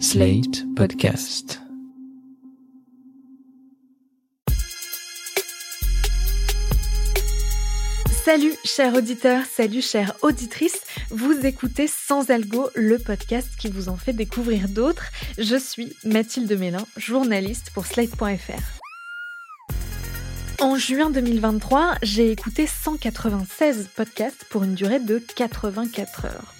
[0.00, 1.60] Slate Podcast.
[8.24, 10.80] Salut chers auditeurs, salut chères auditrices,
[11.10, 15.06] vous écoutez Sans Algo, le podcast qui vous en fait découvrir d'autres.
[15.38, 18.80] Je suis Mathilde Mélin, journaliste pour Slate.fr.
[20.60, 26.54] En juin 2023, j'ai écouté 196 podcasts pour une durée de 84 heures.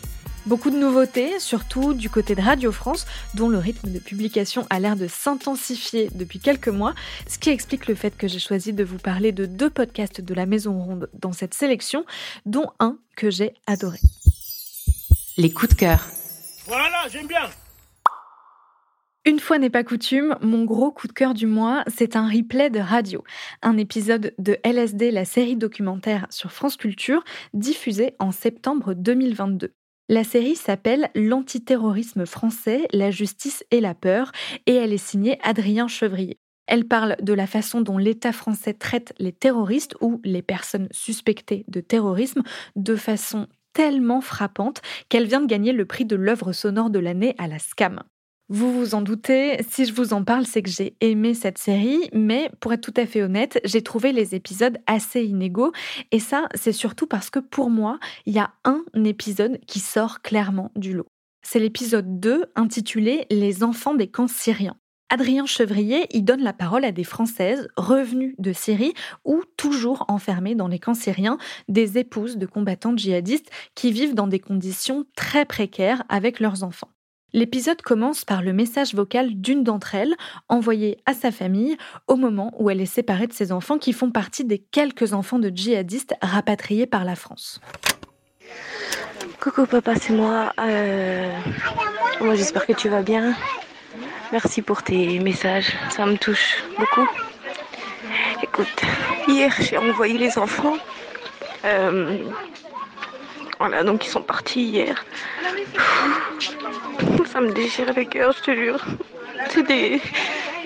[0.47, 4.79] Beaucoup de nouveautés, surtout du côté de Radio France, dont le rythme de publication a
[4.79, 6.95] l'air de s'intensifier depuis quelques mois,
[7.27, 10.35] ce qui explique le fait que j'ai choisi de vous parler de deux podcasts de
[10.35, 12.05] la Maison Ronde dans cette sélection,
[12.45, 13.99] dont un que j'ai adoré.
[15.39, 16.07] Les coups de cœur.
[16.67, 17.49] Voilà, j'aime bien.
[19.25, 22.69] Une fois n'est pas coutume, mon gros coup de cœur du mois, c'est un replay
[22.69, 23.25] de radio,
[23.63, 27.25] un épisode de LSD, la série documentaire sur France Culture,
[27.55, 29.73] diffusé en septembre 2022.
[30.11, 34.33] La série s'appelle L'antiterrorisme français, la justice et la peur
[34.67, 36.39] et elle est signée Adrien Chevrier.
[36.67, 41.65] Elle parle de la façon dont l'État français traite les terroristes ou les personnes suspectées
[41.69, 42.43] de terrorisme
[42.77, 47.35] de façon tellement frappante qu'elle vient de gagner le prix de l'œuvre sonore de l'année
[47.39, 48.03] à la SCAM.
[48.51, 52.11] Vous vous en doutez, si je vous en parle, c'est que j'ai aimé cette série,
[52.13, 55.73] mais pour être tout à fait honnête, j'ai trouvé les épisodes assez inégaux,
[56.13, 60.21] et ça, c'est surtout parce que pour moi, il y a un épisode qui sort
[60.21, 61.07] clairement du lot.
[61.41, 64.77] C'est l'épisode 2 intitulé Les enfants des camps syriens.
[65.09, 70.55] Adrien Chevrier y donne la parole à des Françaises revenues de Syrie ou toujours enfermées
[70.55, 75.47] dans les camps syriens, des épouses de combattants djihadistes qui vivent dans des conditions très
[75.47, 76.94] précaires avec leurs enfants.
[77.35, 80.15] L'épisode commence par le message vocal d'une d'entre elles,
[80.49, 84.13] envoyé à sa famille au moment où elle est séparée de ses enfants qui font
[84.13, 87.61] partie des quelques enfants de djihadistes rapatriés par la France.
[89.41, 90.53] Coucou papa, c'est moi.
[90.61, 91.29] Euh,
[92.21, 93.35] Moi j'espère que tu vas bien.
[94.31, 97.09] Merci pour tes messages, ça me touche beaucoup.
[98.45, 98.81] Écoute,
[99.27, 100.77] hier j'ai envoyé les enfants.
[101.65, 102.19] Euh,
[103.59, 105.05] Voilà, donc ils sont partis hier.
[107.35, 108.81] Ça me déchire le cœur, je te jure.
[109.49, 110.01] C'est des...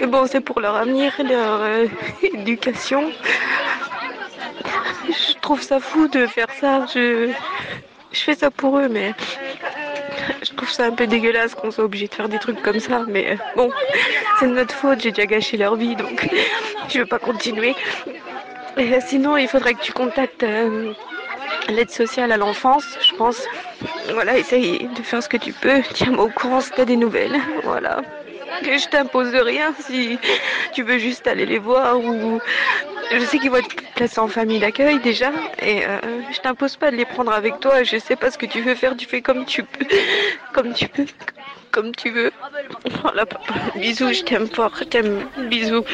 [0.06, 1.86] Bon, c'est pour leur avenir, leur euh,
[2.22, 3.10] éducation.
[5.06, 6.84] Je trouve ça fou de faire ça.
[6.92, 7.30] Je,
[8.12, 9.14] je fais ça pour eux, mais
[10.42, 13.06] je trouve ça un peu dégueulasse qu'on soit obligé de faire des trucs comme ça.
[13.08, 13.70] Mais euh, bon,
[14.38, 16.28] c'est de notre faute, j'ai déjà gâché leur vie, donc
[16.90, 17.74] je veux pas continuer.
[18.76, 20.44] Euh, sinon, il faudrait que tu contactes
[21.68, 23.46] l'aide sociale à l'enfance, je pense.
[24.12, 25.82] Voilà, essaye de faire ce que tu peux.
[25.94, 27.38] Tiens-moi au courant si t'as des nouvelles.
[27.64, 28.02] Voilà.
[28.62, 30.18] Que je t'impose rien si
[30.72, 32.40] tu veux juste aller les voir ou.
[33.12, 35.30] Je sais qu'ils vont être placés en famille d'accueil déjà
[35.62, 35.98] et euh,
[36.32, 37.82] je t'impose pas de les prendre avec toi.
[37.82, 39.86] Je sais pas ce que tu veux faire, tu fais comme tu peux,
[40.52, 41.06] comme tu peux,
[41.70, 42.32] comme tu veux.
[43.02, 43.54] Voilà, papa.
[43.76, 45.26] Bisous, je t'aime fort, je t'aime.
[45.48, 45.84] Bisous.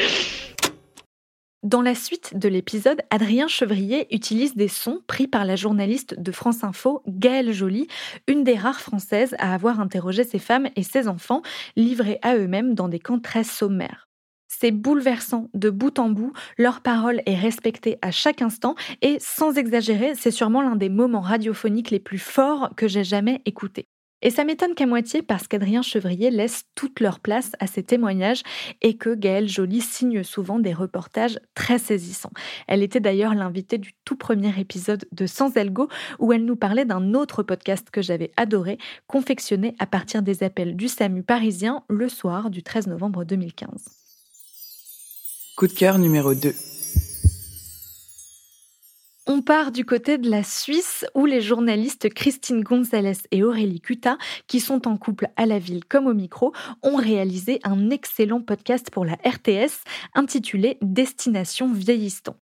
[1.65, 6.31] Dans la suite de l'épisode, Adrien Chevrier utilise des sons pris par la journaliste de
[6.31, 7.87] France Info, Gaëlle Joly,
[8.27, 11.41] une des rares françaises à avoir interrogé ces femmes et ces enfants
[11.75, 14.07] livrés à eux-mêmes dans des camps très sommaires.
[14.47, 19.57] C'est bouleversant de bout en bout, leur parole est respectée à chaque instant et sans
[19.57, 23.87] exagérer, c'est sûrement l'un des moments radiophoniques les plus forts que j'ai jamais écoutés.
[24.25, 28.41] Et ça m'étonne qu'à moitié parce qu'Adrien Chevrier laisse toute leur place à ces témoignages
[28.81, 32.31] et que Gaëlle Joly signe souvent des reportages très saisissants.
[32.67, 36.85] Elle était d'ailleurs l'invitée du tout premier épisode de Sans Elgo où elle nous parlait
[36.85, 42.09] d'un autre podcast que j'avais adoré, confectionné à partir des appels du SAMU parisien le
[42.09, 43.69] soir du 13 novembre 2015.
[45.55, 46.74] Coup de cœur numéro 2.
[49.27, 54.19] On part du côté de la Suisse où les journalistes Christine Gonzalez et Aurélie Cuta,
[54.45, 56.53] qui sont en couple à la ville comme au micro,
[56.83, 59.83] ont réalisé un excellent podcast pour la RTS
[60.13, 62.35] intitulé Destination vieillissant.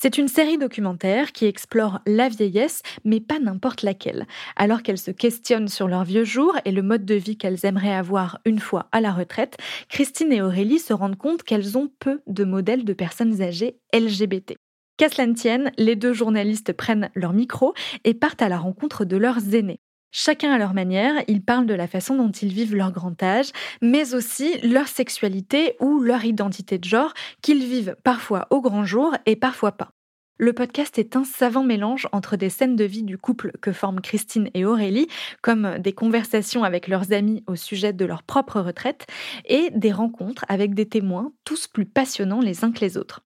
[0.00, 4.28] C'est une série documentaire qui explore la vieillesse, mais pas n'importe laquelle.
[4.54, 7.92] Alors qu'elles se questionnent sur leurs vieux jours et le mode de vie qu'elles aimeraient
[7.92, 9.56] avoir une fois à la retraite,
[9.88, 14.54] Christine et Aurélie se rendent compte qu'elles ont peu de modèles de personnes âgées LGBT.
[14.98, 17.72] Qu'à cela ne tienne, les deux journalistes prennent leur micro
[18.02, 19.78] et partent à la rencontre de leurs aînés.
[20.10, 23.52] Chacun à leur manière, ils parlent de la façon dont ils vivent leur grand âge,
[23.80, 29.14] mais aussi leur sexualité ou leur identité de genre qu'ils vivent parfois au grand jour
[29.24, 29.90] et parfois pas.
[30.36, 34.00] Le podcast est un savant mélange entre des scènes de vie du couple que forment
[34.00, 35.06] Christine et Aurélie,
[35.42, 39.06] comme des conversations avec leurs amis au sujet de leur propre retraite,
[39.44, 43.27] et des rencontres avec des témoins tous plus passionnants les uns que les autres.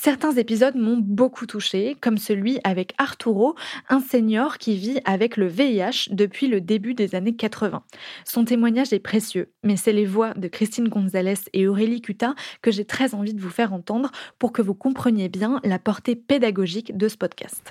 [0.00, 3.56] Certains épisodes m'ont beaucoup touché, comme celui avec Arturo,
[3.88, 7.82] un senior qui vit avec le VIH depuis le début des années 80.
[8.24, 12.70] Son témoignage est précieux, mais c'est les voix de Christine Gonzalez et Aurélie Cuta que
[12.70, 16.96] j'ai très envie de vous faire entendre pour que vous compreniez bien la portée pédagogique
[16.96, 17.68] de ce podcast.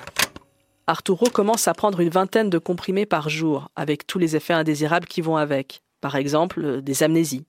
[0.86, 5.08] Arturo commence à prendre une vingtaine de comprimés par jour, avec tous les effets indésirables
[5.08, 7.46] qui vont avec, par exemple euh, des amnésies.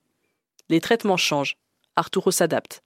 [0.69, 1.57] Les traitements changent.
[1.97, 2.81] Arturo s'adapte.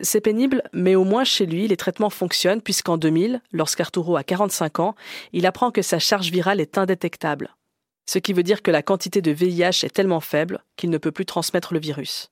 [0.00, 4.80] C'est pénible, mais au moins chez lui, les traitements fonctionnent puisqu'en 2000, lorsqu'Arturo a 45
[4.80, 4.94] ans,
[5.32, 7.56] il apprend que sa charge virale est indétectable.
[8.04, 11.12] Ce qui veut dire que la quantité de VIH est tellement faible qu'il ne peut
[11.12, 12.30] plus transmettre le virus.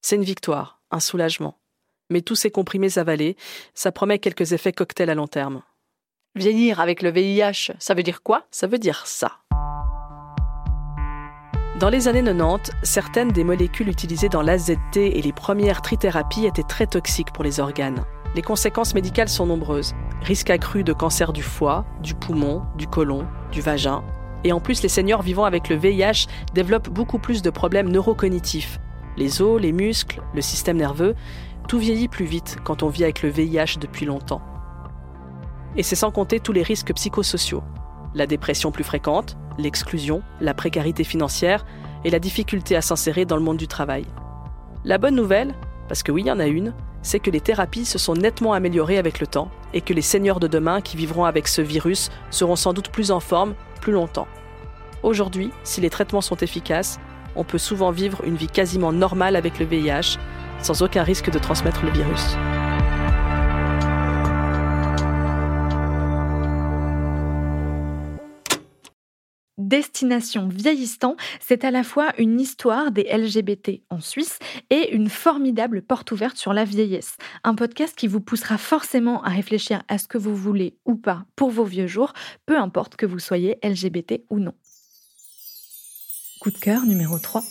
[0.00, 1.58] C'est une victoire, un soulagement.
[2.10, 3.36] Mais tous ces comprimés avalés,
[3.74, 5.62] ça promet quelques effets cocktails à long terme.
[6.34, 8.46] Vieillir avec le VIH, ça veut dire quoi?
[8.50, 9.41] Ça veut dire ça.
[11.82, 16.62] Dans les années 90, certaines des molécules utilisées dans l'AZT et les premières trithérapies étaient
[16.62, 18.04] très toxiques pour les organes.
[18.36, 19.92] Les conséquences médicales sont nombreuses.
[20.22, 24.04] Risque accru de cancer du foie, du poumon, du côlon, du vagin.
[24.44, 28.78] Et en plus, les seniors vivant avec le VIH développent beaucoup plus de problèmes neurocognitifs.
[29.16, 31.16] Les os, les muscles, le système nerveux,
[31.66, 34.40] tout vieillit plus vite quand on vit avec le VIH depuis longtemps.
[35.76, 37.64] Et c'est sans compter tous les risques psychosociaux.
[38.14, 41.64] La dépression plus fréquente, l'exclusion, la précarité financière
[42.04, 44.04] et la difficulté à s'insérer dans le monde du travail.
[44.84, 45.54] La bonne nouvelle,
[45.88, 48.52] parce que oui, il y en a une, c'est que les thérapies se sont nettement
[48.52, 52.10] améliorées avec le temps et que les seigneurs de demain qui vivront avec ce virus
[52.30, 54.28] seront sans doute plus en forme plus longtemps.
[55.02, 57.00] Aujourd'hui, si les traitements sont efficaces,
[57.34, 60.18] on peut souvent vivre une vie quasiment normale avec le VIH,
[60.60, 62.36] sans aucun risque de transmettre le virus.
[69.72, 74.38] Destination vieillissant, c'est à la fois une histoire des LGBT en Suisse
[74.68, 77.16] et une formidable porte ouverte sur la vieillesse.
[77.42, 81.24] Un podcast qui vous poussera forcément à réfléchir à ce que vous voulez ou pas
[81.36, 82.12] pour vos vieux jours,
[82.44, 84.52] peu importe que vous soyez LGBT ou non.
[86.42, 87.42] Coup de cœur numéro 3.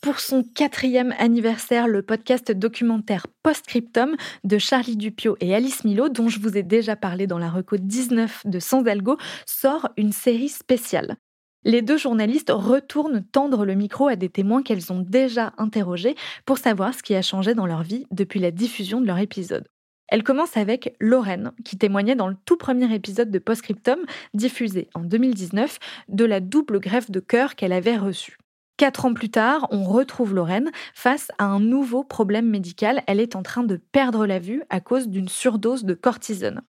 [0.00, 6.30] Pour son quatrième anniversaire, le podcast documentaire Postscriptum de Charlie Dupio et Alice Milo, dont
[6.30, 10.48] je vous ai déjà parlé dans la reco 19 de Sans Algo, sort une série
[10.48, 11.16] spéciale.
[11.64, 16.14] Les deux journalistes retournent tendre le micro à des témoins qu'elles ont déjà interrogés
[16.46, 19.68] pour savoir ce qui a changé dans leur vie depuis la diffusion de leur épisode.
[20.08, 23.98] Elle commence avec Lorraine, qui témoignait dans le tout premier épisode de Postscriptum,
[24.32, 28.39] diffusé en 2019, de la double greffe de cœur qu'elle avait reçue.
[28.80, 33.02] Quatre ans plus tard, on retrouve Lorraine face à un nouveau problème médical.
[33.06, 36.62] Elle est en train de perdre la vue à cause d'une surdose de cortisone.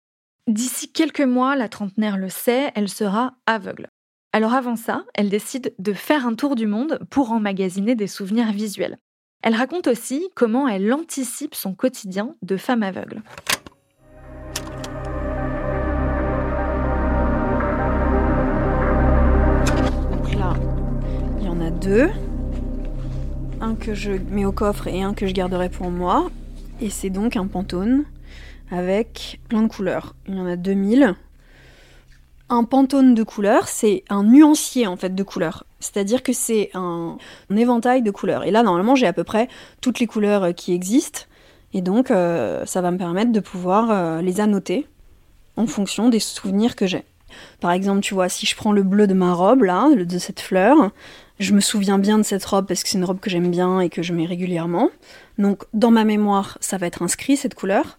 [0.48, 3.90] D'ici quelques mois, la trentenaire le sait, elle sera aveugle.
[4.32, 8.50] Alors avant ça, elle décide de faire un tour du monde pour emmagasiner des souvenirs
[8.50, 8.98] visuels.
[9.44, 13.22] Elle raconte aussi comment elle anticipe son quotidien de femme aveugle.
[21.80, 22.10] Deux.
[23.60, 26.30] Un que je mets au coffre et un que je garderai pour moi.
[26.80, 28.04] Et c'est donc un pantone
[28.70, 30.14] avec plein de couleurs.
[30.28, 31.14] Il y en a 2000.
[32.50, 35.64] Un pantone de couleurs, c'est un nuancier en fait de couleurs.
[35.78, 37.16] C'est-à-dire que c'est un,
[37.50, 38.44] éventail de couleurs.
[38.44, 39.48] Et là, normalement, j'ai à peu près
[39.80, 41.22] toutes les couleurs qui existent.
[41.72, 44.86] Et donc, euh, ça va me permettre de pouvoir euh, les annoter
[45.56, 47.04] en fonction des souvenirs que j'ai.
[47.60, 50.40] Par exemple, tu vois, si je prends le bleu de ma robe, là, de cette
[50.40, 50.90] fleur,
[51.40, 53.80] je me souviens bien de cette robe parce que c'est une robe que j'aime bien
[53.80, 54.90] et que je mets régulièrement.
[55.38, 57.98] Donc dans ma mémoire, ça va être inscrit cette couleur.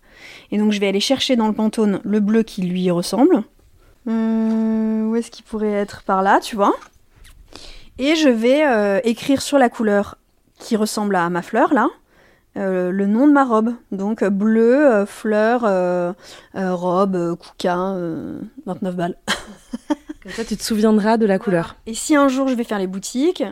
[0.51, 3.43] Et donc je vais aller chercher dans le pantone le bleu qui lui ressemble.
[4.07, 6.03] Euh, où est-ce qu'il pourrait être?
[6.03, 6.73] Par là, tu vois.
[7.97, 10.17] Et je vais euh, écrire sur la couleur
[10.59, 11.87] qui ressemble à ma fleur là.
[12.57, 13.73] Euh, le nom de ma robe.
[13.91, 15.61] Donc bleu, fleur,
[16.53, 17.95] robe, kouka,
[18.65, 19.17] 29 balles.
[20.23, 21.75] Comme ça, tu te souviendras de la couleur.
[21.87, 23.43] Et si un jour je vais faire les boutiques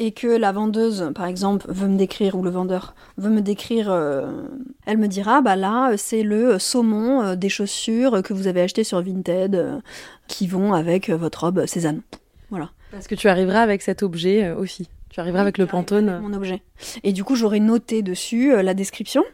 [0.00, 3.90] et que la vendeuse, par exemple, veut me décrire, ou le vendeur veut me décrire,
[3.90, 4.48] euh,
[4.86, 8.82] elle me dira, bah là, c'est le saumon euh, des chaussures que vous avez acheté
[8.82, 9.82] sur Vinted
[10.26, 12.00] qui vont avec votre robe Cézanne.
[12.48, 12.70] Voilà.
[12.90, 14.88] Parce que tu arriveras avec cet objet euh, aussi.
[15.10, 16.20] Tu arriveras avec le pantone.
[16.20, 16.62] Mon objet.
[17.02, 19.24] Et du coup, j'aurai noté dessus la description.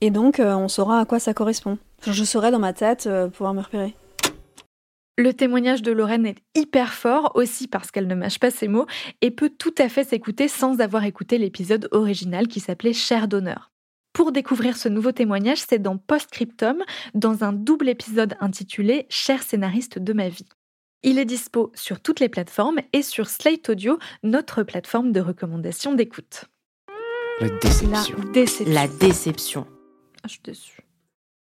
[0.00, 1.78] Et donc, on saura à quoi ça correspond.
[2.06, 3.94] je saurai dans ma tête pouvoir me repérer.
[5.20, 8.86] Le témoignage de Lorraine est hyper fort, aussi parce qu'elle ne mâche pas ses mots,
[9.20, 13.70] et peut tout à fait s'écouter sans avoir écouté l'épisode original qui s'appelait Cher d'honneur.
[14.14, 19.98] Pour découvrir ce nouveau témoignage, c'est dans Postscriptum, dans un double épisode intitulé Cher scénariste
[19.98, 20.48] de ma vie.
[21.02, 25.94] Il est dispo sur toutes les plateformes et sur Slate Audio, notre plateforme de recommandation
[25.94, 26.44] d'écoute.
[27.40, 28.18] La déception.
[28.18, 28.74] La déception.
[28.74, 29.66] La déception.
[30.22, 30.82] Ah, je suis déçue.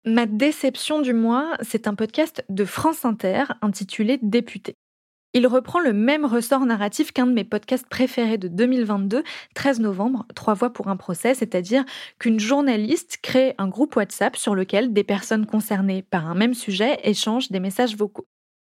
[0.05, 4.73] Ma déception du mois, c'est un podcast de France Inter intitulé Député.
[5.33, 9.23] Il reprend le même ressort narratif qu'un de mes podcasts préférés de 2022,
[9.55, 11.85] 13 novembre, Trois voix pour un procès, c'est-à-dire
[12.19, 16.99] qu'une journaliste crée un groupe WhatsApp sur lequel des personnes concernées par un même sujet
[17.03, 18.27] échangent des messages vocaux.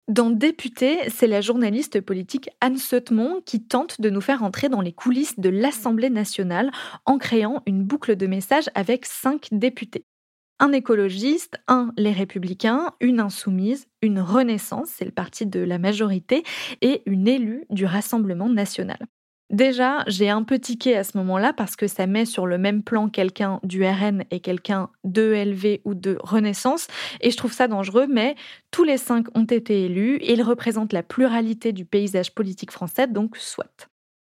[0.08, 4.80] Dans Député, c'est la journaliste politique Anne Seutemont qui tente de nous faire entrer dans
[4.80, 6.70] les coulisses de l'Assemblée nationale
[7.06, 10.04] en créant une boucle de messages avec cinq députés
[10.62, 16.44] un écologiste, un les républicains, une insoumise, une renaissance, c'est le parti de la majorité,
[16.80, 18.98] et une élue du Rassemblement national.
[19.52, 22.82] Déjà, j'ai un peu tiqué à ce moment-là parce que ça met sur le même
[22.82, 26.86] plan quelqu'un du RN et quelqu'un de LV ou de Renaissance,
[27.20, 28.34] et je trouve ça dangereux, mais
[28.70, 33.36] tous les cinq ont été élus ils représentent la pluralité du paysage politique français, donc
[33.36, 33.88] soit.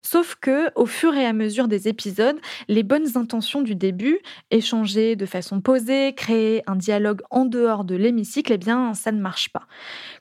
[0.05, 4.19] Sauf que, au fur et à mesure des épisodes, les bonnes intentions du début,
[4.51, 9.19] échanger de façon posée, créer un dialogue en dehors de l'hémicycle, eh bien, ça ne
[9.19, 9.65] marche pas.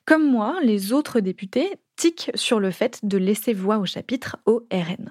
[0.06, 4.66] Comme moi, les autres députés tiquent sur le fait de laisser voix au chapitre au
[4.72, 5.10] RN.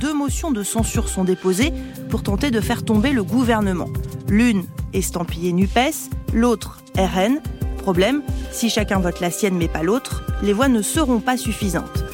[0.00, 1.72] Deux motions de censure sont déposées
[2.10, 3.88] pour tenter de faire tomber le gouvernement.
[4.28, 7.40] L'une estampillée NUPES, l'autre RN.
[7.78, 12.04] Problème, si chacun vote la sienne mais pas l'autre, les voix ne seront pas suffisantes.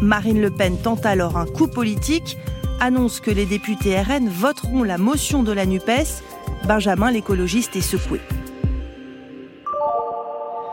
[0.00, 2.38] Marine Le Pen tente alors un coup politique,
[2.80, 6.22] annonce que les députés RN voteront la motion de la NUPES.
[6.66, 8.20] Benjamin, l'écologiste, est secoué.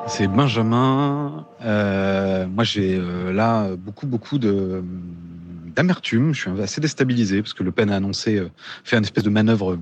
[0.08, 1.48] C'est Benjamin.
[1.64, 4.84] Euh, moi, j'ai euh, là beaucoup, beaucoup de
[5.76, 6.34] d'amertume.
[6.34, 8.50] Je suis assez déstabilisé parce que Le Pen a annoncé euh,
[8.84, 9.78] faire une espèce de manœuvre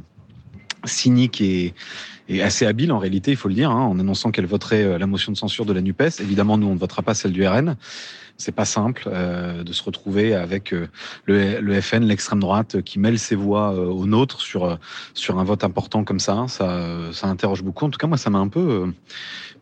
[0.86, 1.74] cynique et,
[2.42, 5.32] assez habile en réalité, il faut le dire, hein, en annonçant qu'elle voterait la motion
[5.32, 6.22] de censure de la NUPES.
[6.22, 7.76] Évidemment, nous, on ne votera pas celle du RN
[8.38, 10.88] c'est pas simple euh, de se retrouver avec euh,
[11.26, 14.78] le, le, FN, l'extrême droite, qui mêle ses voix euh, aux nôtres sur
[15.14, 16.46] sur un vote important comme ça.
[16.48, 17.86] Ça, ça interroge beaucoup.
[17.86, 18.92] En tout cas, moi, ça m'a un peu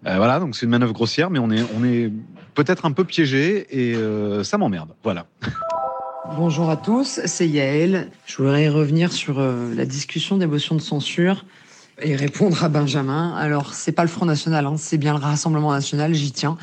[0.04, 0.40] voilà.
[0.40, 2.12] Donc c'est une manœuvre grossière, mais on est on est
[2.56, 3.96] peut-être un peu piégé et
[4.44, 4.94] ça m'emmerde.
[5.04, 5.26] Voilà.
[6.30, 8.12] Bonjour à tous, c'est Yael.
[8.28, 11.46] Je voudrais revenir sur la discussion des motions de censure
[12.00, 13.36] et répondre à Benjamin.
[13.36, 16.58] Alors, c'est pas le Front National, hein, c'est bien le Rassemblement National, j'y tiens.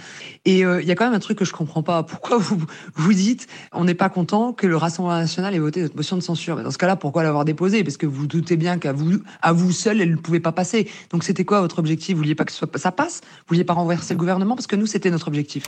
[0.44, 2.04] Et euh, il y a quand même un truc que je comprends pas.
[2.04, 6.16] Pourquoi vous dites on n'est pas content que le Rassemblement National ait voté notre motion
[6.16, 6.62] de censure?
[6.62, 7.82] Dans ce cas-là, pourquoi l'avoir déposée?
[7.82, 10.88] Parce que vous, doutez bien qu'à vous seul, elle ne pouvait pas passer.
[11.10, 12.14] Donc, c'était quoi votre objectif?
[12.14, 13.20] Vous vouliez pas que ça passe?
[13.22, 14.54] Vous vouliez pas renverser le gouvernement?
[14.54, 15.64] Parce que nous, c'était notre objectif.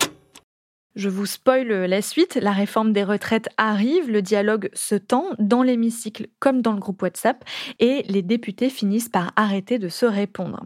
[1.00, 5.62] Je vous spoil la suite, la réforme des retraites arrive, le dialogue se tend dans
[5.62, 7.42] l'hémicycle comme dans le groupe WhatsApp
[7.78, 10.62] et les députés finissent par arrêter de se répondre.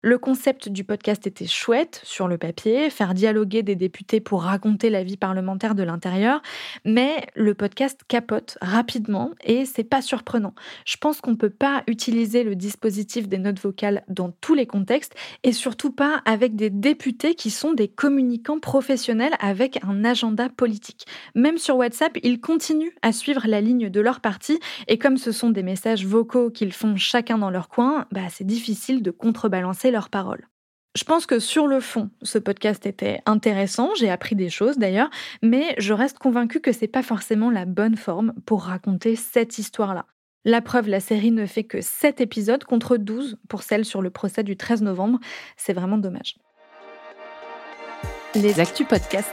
[0.00, 4.90] Le concept du podcast était chouette sur le papier, faire dialoguer des députés pour raconter
[4.90, 6.40] la vie parlementaire de l'intérieur,
[6.84, 10.54] mais le podcast capote rapidement et c'est pas surprenant.
[10.84, 15.16] Je pense qu'on peut pas utiliser le dispositif des notes vocales dans tous les contextes
[15.42, 21.06] et surtout pas avec des députés qui sont des communicants professionnels avec un agenda politique.
[21.34, 25.32] Même sur WhatsApp, ils continuent à suivre la ligne de leur parti et comme ce
[25.32, 29.87] sont des messages vocaux qu'ils font chacun dans leur coin, bah c'est difficile de contrebalancer
[29.90, 30.48] leurs paroles.
[30.94, 35.10] Je pense que sur le fond, ce podcast était intéressant, j'ai appris des choses d'ailleurs,
[35.42, 40.06] mais je reste convaincue que c'est pas forcément la bonne forme pour raconter cette histoire-là.
[40.44, 44.10] La preuve, la série ne fait que 7 épisodes contre 12 pour celle sur le
[44.10, 45.18] procès du 13 novembre.
[45.56, 46.36] C'est vraiment dommage.
[48.34, 49.32] Les Actus Podcast.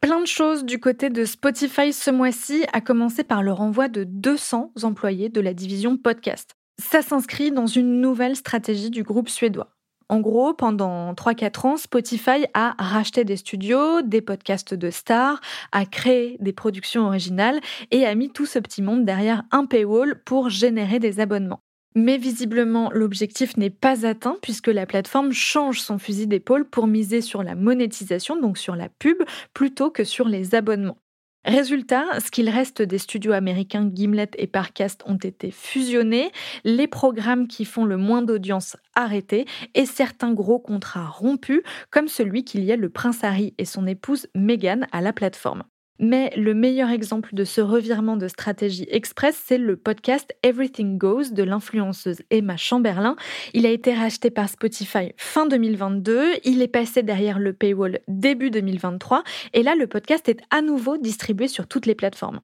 [0.00, 4.04] Plein de choses du côté de Spotify ce mois-ci, à commencer par le renvoi de
[4.04, 6.56] 200 employés de la division podcast.
[6.90, 9.70] Ça s'inscrit dans une nouvelle stratégie du groupe suédois.
[10.08, 15.86] En gros, pendant 3-4 ans, Spotify a racheté des studios, des podcasts de stars, a
[15.86, 17.60] créé des productions originales
[17.92, 21.60] et a mis tout ce petit monde derrière un paywall pour générer des abonnements.
[21.94, 27.20] Mais visiblement, l'objectif n'est pas atteint puisque la plateforme change son fusil d'épaule pour miser
[27.22, 29.16] sur la monétisation, donc sur la pub,
[29.54, 30.98] plutôt que sur les abonnements.
[31.44, 36.30] Résultat, ce qu'il reste des studios américains Gimlet et Parcast ont été fusionnés,
[36.62, 42.44] les programmes qui font le moins d'audience arrêtés et certains gros contrats rompus, comme celui
[42.44, 45.64] qu'il y a le prince Harry et son épouse Meghan à la plateforme.
[46.04, 51.30] Mais le meilleur exemple de ce revirement de stratégie express, c'est le podcast Everything Goes
[51.30, 53.14] de l'influenceuse Emma Chamberlain.
[53.54, 58.50] Il a été racheté par Spotify fin 2022, il est passé derrière le paywall début
[58.50, 59.22] 2023
[59.54, 62.40] et là le podcast est à nouveau distribué sur toutes les plateformes.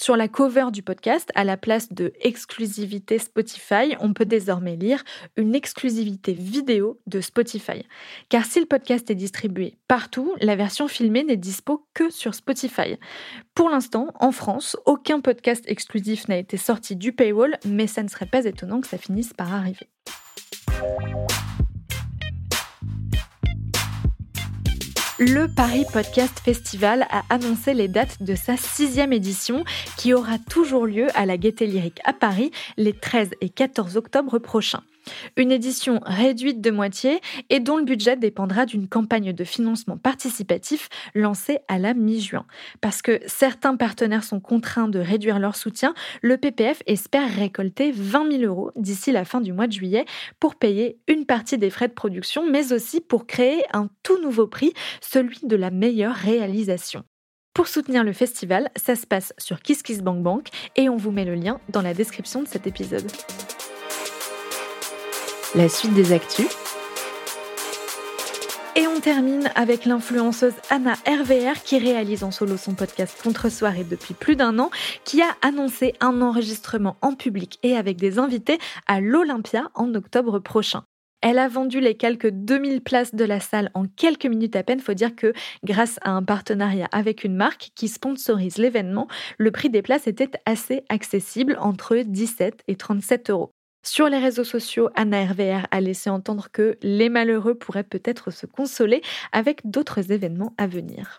[0.00, 5.02] Sur la cover du podcast, à la place de exclusivité Spotify, on peut désormais lire
[5.36, 7.84] une exclusivité vidéo de Spotify.
[8.28, 12.96] Car si le podcast est distribué partout, la version filmée n'est dispo que sur Spotify.
[13.56, 18.08] Pour l'instant, en France, aucun podcast exclusif n'a été sorti du paywall, mais ça ne
[18.08, 19.88] serait pas étonnant que ça finisse par arriver.
[25.20, 29.64] Le Paris Podcast Festival a annoncé les dates de sa sixième édition
[29.96, 34.38] qui aura toujours lieu à la Gaîté Lyrique à Paris les 13 et 14 octobre
[34.38, 34.84] prochains.
[35.36, 40.88] Une édition réduite de moitié et dont le budget dépendra d'une campagne de financement participatif
[41.14, 42.46] lancée à la mi-juin.
[42.80, 48.32] Parce que certains partenaires sont contraints de réduire leur soutien, le PPF espère récolter 20
[48.32, 50.04] 000 euros d'ici la fin du mois de juillet
[50.40, 54.46] pour payer une partie des frais de production, mais aussi pour créer un tout nouveau
[54.46, 57.04] prix, celui de la meilleure réalisation.
[57.54, 61.60] Pour soutenir le festival, ça se passe sur KissKissBankBank et on vous met le lien
[61.70, 63.10] dans la description de cet épisode.
[65.54, 66.46] La suite des actus.
[68.76, 74.12] Et on termine avec l'influenceuse Anna RVR qui réalise en solo son podcast Contre-soirée depuis
[74.12, 74.70] plus d'un an,
[75.04, 80.38] qui a annoncé un enregistrement en public et avec des invités à l'Olympia en octobre
[80.38, 80.82] prochain.
[81.22, 84.80] Elle a vendu les quelques 2000 places de la salle en quelques minutes à peine.
[84.80, 85.32] Faut dire que
[85.64, 90.30] grâce à un partenariat avec une marque qui sponsorise l'événement, le prix des places était
[90.44, 93.50] assez accessible entre 17 et 37 euros.
[93.82, 98.46] Sur les réseaux sociaux, Anna RVR a laissé entendre que les malheureux pourraient peut-être se
[98.46, 101.18] consoler avec d'autres événements à venir.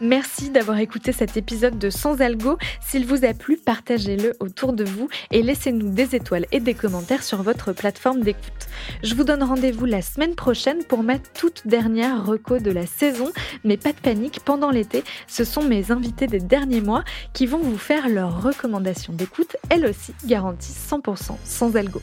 [0.00, 2.58] Merci d'avoir écouté cet épisode de Sans Algo.
[2.86, 7.22] S'il vous a plu, partagez-le autour de vous et laissez-nous des étoiles et des commentaires
[7.22, 8.68] sur votre plateforme d'écoute.
[9.02, 13.32] Je vous donne rendez-vous la semaine prochaine pour ma toute dernière reco de la saison,
[13.64, 17.58] mais pas de panique, pendant l'été, ce sont mes invités des derniers mois qui vont
[17.58, 22.02] vous faire leurs recommandations d'écoute, elles aussi garanties 100% sans algo.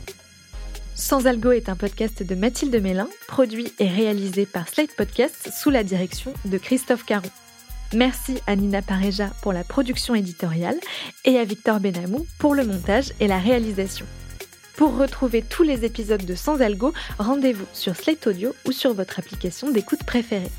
[0.96, 5.70] Sans Algo est un podcast de Mathilde Mélin, produit et réalisé par Slate Podcast sous
[5.70, 7.30] la direction de Christophe Caron.
[7.94, 10.78] Merci à Nina Pareja pour la production éditoriale
[11.24, 14.06] et à Victor Benamou pour le montage et la réalisation.
[14.76, 19.20] Pour retrouver tous les épisodes de Sans Algo, rendez-vous sur Slate Audio ou sur votre
[19.20, 20.50] application d'écoute préférée.